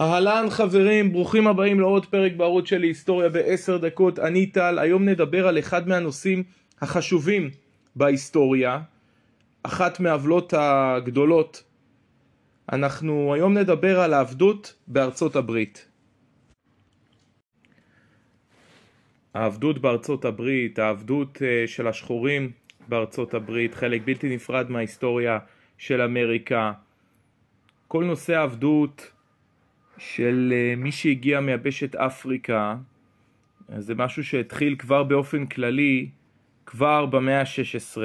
אהלן 0.00 0.46
חברים, 0.50 1.12
ברוכים 1.12 1.46
הבאים 1.46 1.80
לעוד 1.80 2.06
פרק 2.06 2.32
בערוץ 2.36 2.68
שלי 2.68 2.86
היסטוריה 2.86 3.28
בעשר 3.28 3.76
דקות, 3.76 4.18
אני 4.18 4.46
טל, 4.46 4.78
היום 4.78 5.04
נדבר 5.04 5.48
על 5.48 5.58
אחד 5.58 5.88
מהנושאים 5.88 6.42
החשובים 6.80 7.50
בהיסטוריה, 7.96 8.80
אחת 9.62 10.00
מהעוולות 10.00 10.54
הגדולות. 10.56 11.64
אנחנו 12.72 13.34
היום 13.34 13.58
נדבר 13.58 14.00
על 14.00 14.14
העבדות 14.14 14.74
בארצות 14.86 15.36
הברית. 15.36 15.88
העבדות 19.34 19.78
בארצות 19.78 20.24
הברית, 20.24 20.78
העבדות 20.78 21.42
אה, 21.42 21.64
של 21.66 21.88
השחורים 21.88 22.50
בארצות 22.88 23.34
הברית, 23.34 23.74
חלק 23.74 24.02
בלתי 24.04 24.34
נפרד 24.34 24.70
מההיסטוריה 24.70 25.38
של 25.78 26.00
אמריקה. 26.00 26.72
כל 27.88 28.04
נושא 28.04 28.34
העבדות 28.34 29.12
של 30.02 30.52
אה, 30.56 30.74
מי 30.76 30.92
שהגיע 30.92 31.40
מיבשת 31.40 31.94
אפריקה, 31.94 32.76
זה 33.78 33.94
משהו 33.94 34.24
שהתחיל 34.24 34.76
כבר 34.78 35.02
באופן 35.02 35.46
כללי, 35.46 36.08
כבר 36.66 37.06
במאה 37.06 37.40
ה-16. 37.40 37.98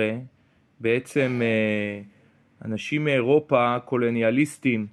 בעצם 0.79 1.41
אה, 1.43 2.01
אנשים 2.65 3.03
מאירופה, 3.03 3.77
קולוניאליסטים, 3.85 4.87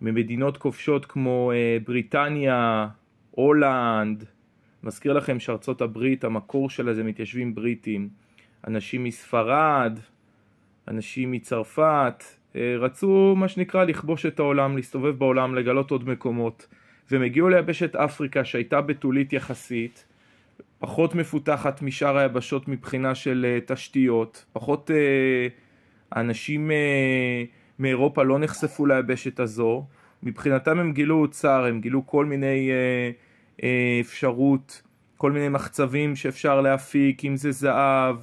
ממדינות 0.00 0.56
כובשות 0.56 1.06
כמו 1.06 1.52
אה, 1.54 1.76
בריטניה, 1.86 2.88
הולנד, 3.30 4.24
מזכיר 4.82 5.12
לכם 5.12 5.40
שארצות 5.40 5.80
הברית, 5.80 6.24
המקור 6.24 6.70
שלה 6.70 6.94
זה 6.94 7.04
מתיישבים 7.04 7.54
בריטים, 7.54 8.08
אנשים 8.66 9.04
מספרד, 9.04 9.98
אנשים 10.88 11.32
מצרפת, 11.32 12.24
רצו 12.78 13.34
מה 13.36 13.48
שנקרא 13.48 13.84
לכבוש 13.84 14.26
את 14.26 14.38
העולם, 14.38 14.76
להסתובב 14.76 15.18
בעולם, 15.18 15.54
לגלות 15.54 15.90
עוד 15.90 16.08
מקומות. 16.08 16.66
והם 17.10 17.22
הגיעו 17.22 17.48
ליבשת 17.48 17.96
אפריקה 17.96 18.44
שהייתה 18.44 18.80
בתולית 18.80 19.32
יחסית 19.32 20.04
פחות 20.78 21.14
מפותחת 21.14 21.82
משאר 21.82 22.16
היבשות 22.18 22.68
מבחינה 22.68 23.14
של 23.14 23.46
אה, 23.48 23.74
תשתיות, 23.74 24.44
פחות 24.52 24.90
אה, 24.90 25.46
אנשים 26.20 26.70
מאירופה 27.78 28.22
לא 28.22 28.38
נחשפו 28.38 28.86
ליבשת 28.86 29.40
הזו, 29.40 29.84
מבחינתם 30.22 30.78
הם 30.78 30.92
גילו 30.92 31.16
אוצר, 31.16 31.64
הם 31.64 31.80
גילו 31.80 32.06
כל 32.06 32.24
מיני 32.24 32.70
אפשרות, 34.00 34.82
כל 35.16 35.32
מיני 35.32 35.48
מחצבים 35.48 36.16
שאפשר 36.16 36.60
להפיק, 36.60 37.24
אם 37.24 37.36
זה 37.36 37.52
זהב, 37.52 38.16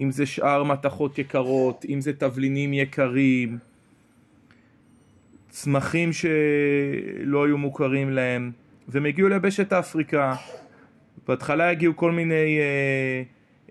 אם 0.00 0.10
זה 0.10 0.26
שאר 0.26 0.62
מתכות 0.62 1.18
יקרות, 1.18 1.84
אם 1.88 2.00
זה 2.00 2.12
תבלינים 2.12 2.74
יקרים, 2.74 3.58
צמחים 5.48 6.10
שלא 6.12 7.44
היו 7.46 7.58
מוכרים 7.58 8.10
להם, 8.10 8.50
והם 8.88 9.06
הגיעו 9.06 9.28
ליבשת 9.28 9.72
אפריקה. 9.72 10.34
בהתחלה 11.28 11.70
הגיעו 11.70 11.96
כל 11.96 12.12
מיני 12.12 12.58
אה, 12.58 13.22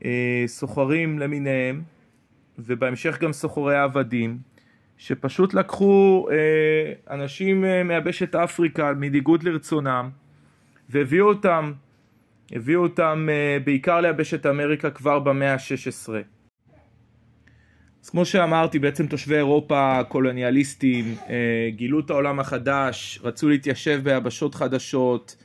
אה, 0.06 0.44
סוחרים 0.48 1.20
למיניהם, 1.20 1.82
ובהמשך 2.60 3.18
גם 3.22 3.34
סוחרי 3.34 3.78
עבדים, 3.78 4.38
שפשוט 4.98 5.54
לקחו 5.54 6.28
אה, 6.32 7.16
אנשים 7.16 7.66
אה, 7.66 7.84
מיבשת 7.84 8.36
אפריקה 8.36 8.94
מניגוד 8.94 9.44
לרצונם, 9.44 10.10
והביאו 10.90 11.28
אותם, 11.28 11.74
הביאו 12.52 12.82
אותם 12.82 13.28
אה, 13.32 13.58
בעיקר 13.64 14.02
ליבשת 14.02 14.46
אמריקה 14.46 14.90
כבר 14.90 15.20
במאה 15.20 15.54
ה-16. 15.54 16.10
אז 18.08 18.12
כמו 18.12 18.26
שאמרתי, 18.26 18.80
בעצם 18.80 19.08
תושבי 19.08 19.36
אירופה 19.36 20.00
הקולוניאליסטים 20.00 21.16
אה, 21.30 21.36
גילו 21.70 22.00
את 22.00 22.10
העולם 22.10 22.40
החדש, 22.40 23.20
רצו 23.24 23.50
להתיישב 23.50 24.00
ביבשות 24.04 24.56
חדשות, 24.56 25.36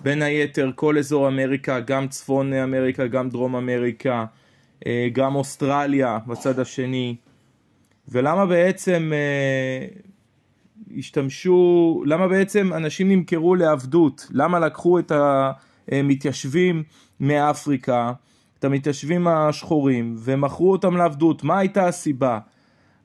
בין 0.00 0.22
היתר 0.22 0.70
כל 0.74 0.98
אזור 0.98 1.28
אמריקה, 1.28 1.80
גם 1.80 2.08
צפון 2.08 2.52
אמריקה, 2.52 3.06
גם 3.06 3.28
דרום 3.28 3.56
אמריקה, 3.56 4.24
אה, 4.86 5.08
גם 5.12 5.34
אוסטרליה 5.34 6.18
בצד 6.26 6.58
השני. 6.58 7.16
ולמה 8.08 8.46
בעצם 8.46 9.12
אה, 9.14 9.86
השתמשו, 10.98 12.02
למה 12.06 12.28
בעצם 12.28 12.72
אנשים 12.72 13.08
נמכרו 13.08 13.54
לעבדות? 13.54 14.26
למה 14.30 14.58
לקחו 14.58 14.98
את 14.98 15.12
המתיישבים 15.88 16.82
מאפריקה? 17.20 18.12
את 18.58 18.64
המתיישבים 18.64 19.28
השחורים 19.28 20.16
ומכרו 20.18 20.72
אותם 20.72 20.96
לעבדות. 20.96 21.44
מה 21.44 21.58
הייתה 21.58 21.86
הסיבה? 21.86 22.38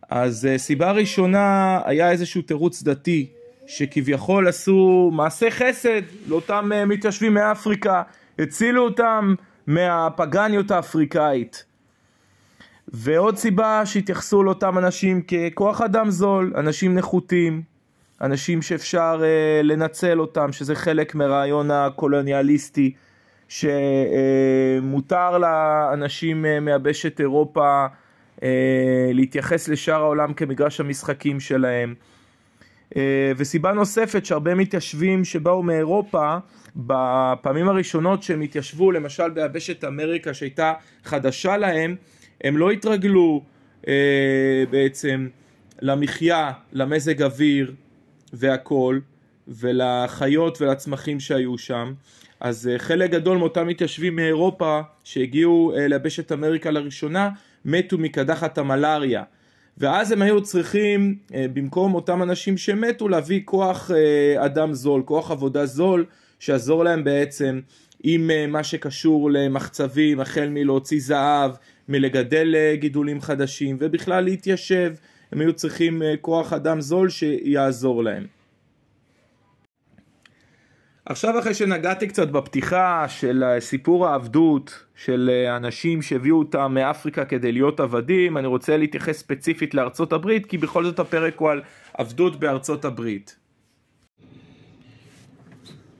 אז 0.09 0.46
אה, 0.46 0.58
סיבה 0.58 0.91
ראשונה 0.91 1.80
היה 1.86 2.12
איזשהו 2.12 2.41
תירוץ 2.41 2.84
דתי 2.84 3.28
שכביכול 3.68 4.47
עשו 4.47 5.12
מעשה 5.13 5.52
חסד 5.52 6.02
לאותם 6.28 6.72
אה, 6.74 6.86
מתיישבים 6.86 7.34
מאפריקה, 7.34 8.02
הצילו 8.40 8.84
אותם 8.84 9.36
מהפגניות 9.68 10.72
האפריקאית. 10.72 11.66
ועוד 12.88 13.38
סיבה 13.38 13.86
שהתייחסו 13.86 14.44
לאותם 14.44 14.78
אנשים 14.78 15.22
ככוח 15.22 15.81
אדם 15.81 16.09
זול, 16.09 16.53
אנשים 16.58 16.96
נחותים, 16.96 17.62
אנשים 18.22 18.62
שאפשר 18.62 19.22
uh, 19.22 19.63
לנצל 19.63 20.19
אותם, 20.19 20.52
שזה 20.52 20.75
חלק 20.75 21.16
מהרעיון 21.16 21.72
הקולוניאליסטי 21.72 22.94
שמותר 23.53 25.38
לאנשים 25.38 26.46
אה, 26.46 26.59
מייבשת 26.59 27.19
אירופה 27.19 27.86
אה, 28.44 29.09
להתייחס 29.14 29.68
לשאר 29.68 30.02
העולם 30.02 30.34
כמגרש 30.34 30.80
המשחקים 30.80 31.40
שלהם. 31.40 31.96
אה, 32.96 33.31
וסיבה 33.38 33.72
נוספת 33.72 34.25
שהרבה 34.25 34.56
מתיישבים 34.56 35.25
שבאו 35.25 35.63
מאירופה 35.63 36.38
בפעמים 36.75 37.69
הראשונות 37.69 38.24
שהם 38.24 38.42
התיישבו 38.42 38.92
למשל 38.92 39.30
ביבשת 39.30 39.84
אמריקה 39.84 40.34
שהייתה 40.34 40.74
חדשה 41.03 41.58
להם 41.58 41.96
הם 42.44 42.58
לא 42.58 42.72
התרגלו 42.72 43.44
בעצם 44.69 45.28
למחיה, 45.81 46.52
למזג 46.72 47.22
אוויר 47.24 47.74
והכל 48.34 49.00
ולחיות 49.48 50.62
ולצמחים 50.62 51.20
שהיו 51.20 51.58
שם. 51.58 51.94
אז 52.44 52.68
אה, 52.68 52.80
חלק 52.80 53.09
גדול 53.09 53.38
מאותם 53.38 53.68
מתיישבים 53.68 54.16
מאירופה 54.16 54.81
שהגיעו 55.04 55.74
אה, 55.76 55.88
ליבשת 55.88 56.31
אמריקה 56.31 56.72
לראשונה 56.72 57.30
מתו 57.66 57.98
מקדחת 57.98 58.58
המלאריה. 58.58 59.24
ואז 59.78 60.12
הם 60.12 60.22
היו 60.22 60.42
צריכים 60.44 61.16
אה, 61.34 61.46
במקום 61.54 61.94
אותם 61.94 62.24
אנשים 62.24 62.58
שמתו 62.58 63.08
להביא 63.08 63.42
כוח 63.46 63.92
אדם 64.38 64.74
זול, 64.74 65.02
כוח 65.06 65.31
עבודה 65.31 65.66
זול 65.66 66.06
שיעזור 66.40 66.84
להם 66.84 67.04
בעצם 67.04 67.60
עם 68.04 68.52
מה 68.52 68.64
שקשור 68.64 69.31
למחצבים 69.31 70.20
החל 70.20 70.50
מלהוציא 70.50 71.00
זהב, 71.02 71.52
מלגדל 71.90 72.56
גידולים 72.74 73.22
חדשים 73.22 73.78
ובכלל 73.80 74.24
להתיישב. 74.24 74.94
הם 75.31 75.42
היו 75.42 75.54
צריכים 75.54 76.02
כוח 76.22 76.54
אדם 76.54 76.81
זול 76.81 77.10
שיעזור 77.10 78.04
להם 78.04 78.25
עכשיו 81.06 81.40
אחרי 81.40 81.53
שנגעתי 81.53 82.08
קצת 82.08 82.28
בפתיחה 82.28 83.06
של 83.08 83.44
סיפור 83.59 84.08
העבדות 84.08 84.86
של 84.96 85.30
אנשים 85.56 86.02
שהביאו 86.02 86.40
אותם 86.40 86.74
מאפריקה 86.74 87.25
כדי 87.25 87.52
להיות 87.52 87.80
עבדים, 87.80 88.38
אני 88.38 88.47
רוצה 88.47 88.78
להתייחס 88.78 89.18
ספציפית 89.18 89.74
לארצות 89.74 90.13
הברית 90.13 90.46
כי 90.46 90.58
בכל 90.58 90.84
זאת 90.84 91.00
הפרק 91.00 91.38
הוא 91.38 91.50
על 91.50 91.62
עבדות 91.94 92.40
בארצות 92.40 92.86
הברית. 92.86 93.38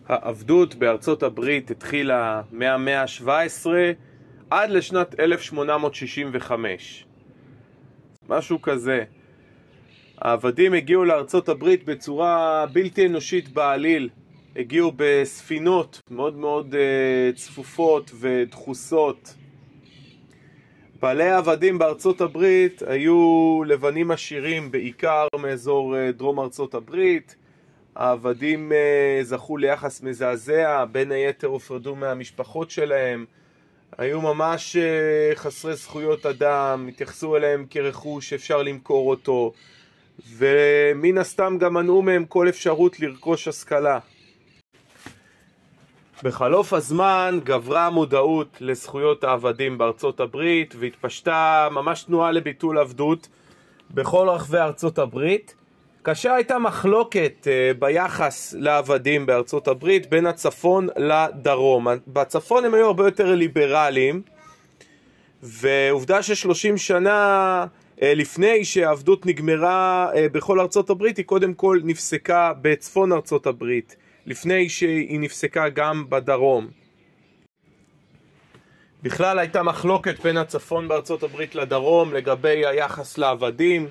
העבדות 0.08 0.76
בארצות 0.76 1.24
הברית 1.24 1.72
התחילה 1.72 2.42
מהמאה 2.52 3.02
ה-17 3.02 3.68
עד 4.50 4.70
לשנת 4.70 5.20
1865. 5.20 7.06
משהו 8.30 8.62
כזה. 8.62 9.04
העבדים 10.18 10.74
הגיעו 10.74 11.06
לארצות 11.06 11.50
הברית 11.50 11.86
בצורה 11.86 12.66
בלתי 12.74 13.06
אנושית 13.08 13.50
בעליל. 13.50 14.10
הגיעו 14.56 14.92
בספינות 14.96 16.02
מאוד 16.12 16.38
מאוד 16.38 16.74
uh, 16.76 17.36
צפופות 17.36 18.12
ודחוסות. 18.20 19.34
בעלי 21.02 21.30
העבדים 21.30 21.78
בארצות 21.78 22.22
הברית 22.22 22.82
היו 22.88 23.62
לבנים 23.66 24.12
עשירים 24.12 24.72
בעיקר 24.72 25.28
מאזור 25.40 25.96
uh, 25.96 26.18
דרום 26.18 26.40
ארצות 26.40 26.74
הברית. 26.74 27.36
העבדים 27.96 28.72
uh, 28.72 29.24
זכו 29.24 29.58
ליחס 29.58 30.02
מזעזע, 30.02 30.86
בין 30.92 31.12
היתר 31.12 31.48
הופרדו 31.48 31.96
מהמשפחות 31.96 32.72
שלהם. 32.72 33.26
היו 33.98 34.22
ממש 34.22 34.78
חסרי 35.36 35.76
זכויות 35.76 36.26
אדם, 36.26 36.88
התייחסו 36.88 37.38
אליהם 37.38 37.66
כרכוש 37.70 38.30
שאפשר 38.30 38.64
למכור 38.64 39.10
אותו 39.10 39.54
ומן 40.38 41.18
הסתם 41.18 41.58
גם 41.60 41.74
מנעו 41.74 42.02
מהם 42.02 42.26
כל 42.26 42.50
אפשרות 42.50 43.00
לרכוש 43.00 43.48
השכלה. 43.48 44.00
בחלוף 46.24 46.74
הזמן 46.74 47.40
גברה 47.44 47.88
המודעות 47.88 48.58
לזכויות 48.62 49.24
העבדים 49.24 49.78
בארצות 49.78 50.20
הברית 50.20 50.76
והתפשטה 50.80 51.68
ממש 51.72 52.04
תנועה 52.04 52.32
לביטול 52.32 52.78
עבדות 52.78 53.28
בכל 53.92 54.30
רחבי 54.30 54.58
ארצות 54.58 55.00
הברית 55.00 55.56
כאשר 56.04 56.32
הייתה 56.32 56.60
מחלוקת 56.60 57.48
אה, 57.48 57.72
ביחס 57.80 58.56
לעבדים 58.58 59.26
בארצות 59.26 59.68
הברית 59.68 60.10
בין 60.10 60.26
הצפון 60.26 60.88
לדרום. 60.98 61.88
בצפון 62.08 62.66
הם 62.66 62.74
היו 62.74 62.86
הרבה 62.86 63.06
יותר 63.06 63.36
ליברליים, 63.36 64.22
ועובדה 65.44 66.24
ששלושים 66.24 66.78
שנה 66.78 67.66
אה, 68.02 68.14
לפני 68.16 68.66
שהעבדות 68.66 69.26
נגמרה 69.26 70.10
אה, 70.16 70.30
בכל 70.32 70.60
ארצות 70.60 70.90
הברית, 70.90 71.18
היא 71.18 71.26
קודם 71.26 71.54
כל 71.54 71.80
נפסקה 71.84 72.54
בצפון 72.62 73.12
ארצות 73.12 73.48
הברית, 73.48 73.96
לפני 74.26 74.70
שהיא 74.70 75.20
נפסקה 75.20 75.70
גם 75.70 76.06
בדרום. 76.10 76.68
בכלל 79.04 79.40
הייתה 79.40 79.64
מחלוקת 79.64 80.20
בין 80.20 80.38
הצפון 80.38 80.88
בארצות 80.88 81.24
הברית 81.24 81.56
לדרום 81.56 82.14
לגבי 82.14 82.66
היחס 82.66 83.18
לעבדים. 83.18 83.88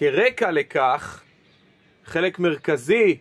וכרקע 0.00 0.50
לכך, 0.50 1.22
חלק 2.04 2.38
מרכזי 2.38 3.18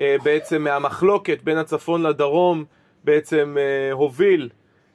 אה, 0.00 0.16
בעצם 0.22 0.62
מהמחלוקת 0.62 1.42
בין 1.42 1.58
הצפון 1.58 2.02
לדרום 2.02 2.64
בעצם 3.04 3.56
אה, 3.58 3.92
הוביל 3.92 4.48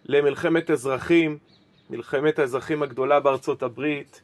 למלחמת 0.05 0.71
אזרחים, 0.71 1.37
מלחמת 1.89 2.39
האזרחים 2.39 2.83
הגדולה 2.83 3.19
בארצות 3.19 3.63
הברית, 3.63 4.21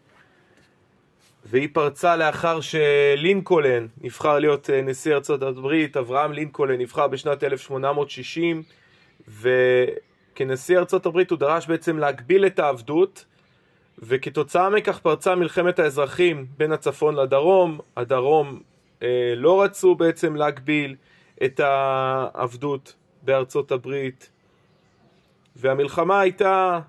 והיא 1.46 1.70
פרצה 1.74 2.16
לאחר 2.16 2.60
שלינקולן 2.62 3.88
נבחר 4.02 4.40
להיות 4.40 4.70
אה, 4.70 4.82
נשיא 4.82 5.14
ארצות 5.14 5.42
הברית, 5.42 5.98
אברהם 5.98 6.34
לינקולן 6.34 6.82
נבחר 6.82 7.08
בשנת 7.08 7.44
1860, 7.44 8.64
וכנשיא 9.28 10.78
ארצות 10.78 11.06
הברית 11.06 11.32
הוא 11.32 11.40
דרש 11.40 11.68
בעצם 11.68 11.98
להגביל 11.98 12.46
את 12.46 12.60
העבדות 12.60 13.26
וכתוצאה 14.00 14.70
מכך 14.70 15.00
פרצה 15.00 15.36
מלחמת 15.36 15.80
האזרחים 15.80 16.46
בין 16.58 16.72
הצפון 16.72 17.16
לדרום, 17.16 17.80
הדרום 17.98 18.60
אה, 19.04 19.34
לא 19.36 19.64
רצו 19.64 19.96
בעצם 19.96 20.36
להגביל 20.36 20.96
את 21.44 21.60
העבדות 21.60 22.96
בארצות 23.22 23.72
הברית, 23.72 24.30
והמלחמה 25.56 26.20
הייתה 26.20 26.80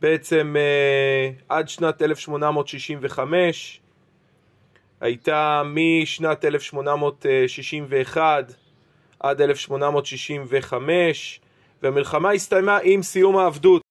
בעצם 0.00 0.56
אה, 0.58 1.30
עד 1.48 1.68
שנת 1.68 2.02
1865, 2.02 3.80
הייתה 5.00 5.62
משנת 5.64 6.44
1861 6.44 8.52
עד 9.20 9.40
1865, 9.40 11.40
והמלחמה 11.82 12.30
הסתיימה 12.30 12.78
עם 12.82 13.02
סיום 13.02 13.36
העבדות. 13.36 13.82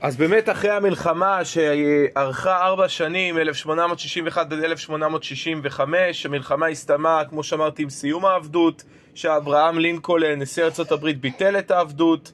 אז 0.00 0.16
באמת 0.16 0.48
אחרי 0.48 0.70
המלחמה 0.70 1.44
שארכה 1.44 2.66
ארבע 2.66 2.88
שנים, 2.88 3.38
1861 3.38 4.52
עד 4.52 4.64
1865, 4.64 6.26
המלחמה 6.26 6.66
הסתיימה, 6.66 7.22
כמו 7.30 7.42
שאמרתי, 7.42 7.82
עם 7.82 7.90
סיום 7.90 8.24
העבדות, 8.24 8.84
שאברהם 9.14 9.78
לינקולן, 9.78 10.42
נשיא 10.42 10.64
ארה"ב, 10.64 11.10
ביטל 11.10 11.58
את 11.58 11.70
העבדות. 11.70 12.32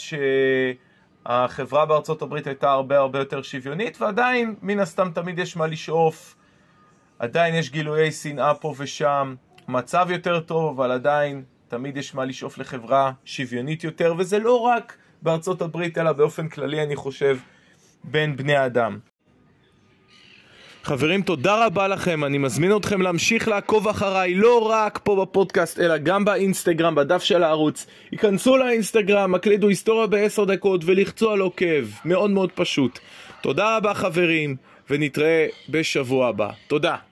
שהחברה 1.26 1.86
בארצות 1.86 2.22
הברית 2.22 2.48
הייתה 2.48 2.72
הרבה 2.72 2.98
הרבה 2.98 3.20
יותר 3.20 3.42
שוויונית, 3.42 4.02
ועדיין 4.02 4.56
מן 4.62 4.80
הסתם 4.80 5.12
תמיד 5.14 5.40
יש 5.40 5.58
מה 5.58 5.68
לשאוף, 5.68 6.36
עדיין 7.20 7.56
יש 7.56 7.72
גילויי 7.72 8.12
שנאה 8.12 8.54
פה 8.54 8.74
ושם, 8.78 9.36
מצב 9.68 10.08
יותר 10.12 10.40
טוב, 10.40 10.81
אבל 10.81 10.92
עדיין 10.92 11.44
תמיד 11.68 11.98
יש 11.98 12.16
מה 12.16 12.25
לשאוף 12.25 12.58
לחברה 12.58 13.12
שוויונית 13.25 13.84
יותר, 13.84 14.14
וזה 14.18 14.40
לא 14.40 14.60
רק 14.60 14.98
בארצות 15.22 15.62
הברית, 15.62 15.98
אלא 15.98 16.12
באופן 16.12 16.48
כללי 16.48 16.84
אני 16.84 16.96
חושב 16.96 17.38
בין 18.04 18.36
בני 18.36 18.66
אדם. 18.66 19.00
חברים, 20.84 21.22
תודה 21.22 21.66
רבה 21.66 21.88
לכם, 21.88 22.24
אני 22.24 22.38
מזמין 22.38 22.78
אתכם 22.78 23.02
להמשיך 23.02 23.48
לעקוב 23.48 23.88
אחריי 23.88 24.36
לא 24.36 24.69
רק 24.69 25.00
פה 25.04 25.25
בפודקאסט, 25.25 25.80
אלא 25.80 25.98
גם 25.98 26.25
באינסטגרם, 26.25 26.96
בדף 26.96 27.24
של 27.24 27.44
הערוץ. 27.44 27.88
היכנסו 28.12 28.58
לאינסטגרם, 28.58 29.36
הקלידו 29.36 29.68
היסטוריה 29.68 30.08
בעשר 30.08 30.44
דקות 30.44 30.81
ולחצו 30.86 31.31
על 31.31 31.40
עוקב, 31.40 31.86
מאוד 32.06 32.31
מאוד 32.31 32.52
פשוט. 32.52 33.00
תודה 33.42 33.78
רבה 33.78 33.94
חברים, 33.94 34.56
ונתראה 34.90 35.48
בשבוע 35.69 36.28
הבא. 36.28 36.50
תודה. 36.68 37.06